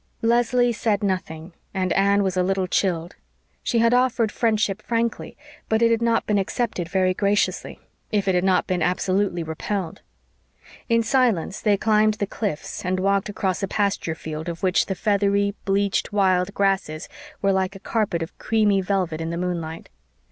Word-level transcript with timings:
Leslie 0.23 0.73
said 0.73 1.03
nothing, 1.03 1.53
and 1.75 1.93
Anne 1.93 2.23
was 2.23 2.35
a 2.35 2.41
little 2.41 2.65
chilled. 2.65 3.17
She 3.61 3.77
had 3.77 3.93
offered 3.93 4.31
friendship 4.31 4.81
frankly 4.81 5.37
but 5.69 5.83
it 5.83 5.91
had 5.91 6.01
not 6.01 6.25
been 6.25 6.39
accepted 6.39 6.89
very 6.89 7.13
graciously, 7.13 7.79
if 8.11 8.27
it 8.27 8.33
had 8.33 8.43
not 8.43 8.65
been 8.65 8.81
absolutely 8.81 9.43
repelled. 9.43 10.01
In 10.89 11.03
silence 11.03 11.61
they 11.61 11.77
climbed 11.77 12.15
the 12.15 12.25
cliffs 12.25 12.83
and 12.83 12.99
walked 12.99 13.29
across 13.29 13.61
a 13.61 13.67
pasture 13.67 14.15
field 14.15 14.49
of 14.49 14.63
which 14.63 14.87
the 14.87 14.95
feathery, 14.95 15.53
bleached, 15.65 16.11
wild 16.11 16.51
grasses 16.55 17.07
were 17.43 17.51
like 17.53 17.75
a 17.75 17.79
carpet 17.79 18.23
of 18.23 18.35
creamy 18.39 18.81
velvet 18.81 19.21
in 19.21 19.29
the 19.29 19.37
moonlight. 19.37 19.87